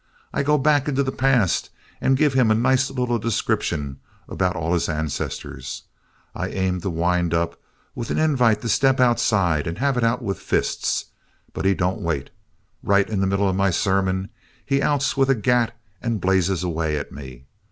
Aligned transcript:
I 0.33 0.41
go 0.41 0.57
back 0.57 0.87
into 0.87 1.03
the 1.03 1.11
past 1.11 1.69
and 2.01 2.17
give 2.17 2.33
him 2.33 2.49
a 2.49 2.55
nice 2.55 2.89
little 2.89 3.19
description 3.19 3.99
all 4.27 4.33
about 4.33 4.73
his 4.73 4.89
ancestors. 4.89 5.83
I 6.33 6.47
aim 6.47 6.81
to 6.81 6.89
wind 6.89 7.35
up 7.35 7.61
with 7.93 8.09
an 8.09 8.17
invite 8.17 8.61
to 8.63 8.67
step 8.69 8.99
outside 8.99 9.67
and 9.67 9.77
have 9.77 9.97
it 9.97 10.03
out 10.03 10.23
with 10.23 10.39
fists, 10.39 11.05
but 11.53 11.65
he 11.65 11.75
don't 11.75 12.01
wait. 12.01 12.31
Right 12.81 13.07
in 13.07 13.21
the 13.21 13.27
middle 13.27 13.47
of 13.47 13.55
my 13.55 13.69
sermon 13.69 14.29
he 14.65 14.81
outs 14.81 15.15
with 15.15 15.29
a 15.29 15.35
gat 15.35 15.77
and 16.01 16.19
blazes 16.19 16.63
away 16.63 16.97
at 16.97 17.11
me. 17.11 17.45